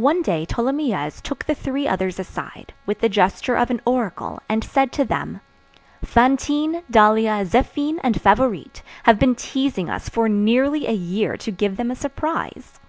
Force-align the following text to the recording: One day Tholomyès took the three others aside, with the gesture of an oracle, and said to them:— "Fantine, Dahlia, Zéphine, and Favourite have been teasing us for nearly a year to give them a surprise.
One 0.00 0.22
day 0.22 0.46
Tholomyès 0.46 1.20
took 1.20 1.44
the 1.44 1.54
three 1.54 1.86
others 1.86 2.18
aside, 2.18 2.72
with 2.86 3.00
the 3.00 3.08
gesture 3.10 3.54
of 3.54 3.68
an 3.70 3.82
oracle, 3.84 4.40
and 4.48 4.64
said 4.64 4.92
to 4.92 5.04
them:— 5.04 5.42
"Fantine, 6.02 6.82
Dahlia, 6.90 7.44
Zéphine, 7.44 8.00
and 8.02 8.18
Favourite 8.18 8.80
have 9.02 9.18
been 9.18 9.34
teasing 9.34 9.90
us 9.90 10.08
for 10.08 10.26
nearly 10.30 10.86
a 10.88 10.92
year 10.94 11.36
to 11.36 11.50
give 11.52 11.76
them 11.76 11.90
a 11.90 11.94
surprise. 11.96 12.80